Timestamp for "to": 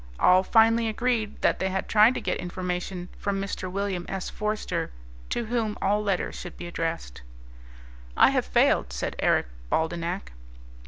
2.15-2.21, 5.29-5.45